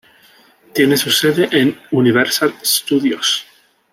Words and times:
Tiene 0.73 0.97
su 0.97 1.11
sede 1.11 1.47
en 1.51 1.79
Universal 1.91 2.55
Studios. 2.65 3.45